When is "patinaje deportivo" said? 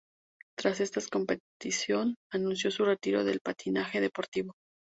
3.39-4.53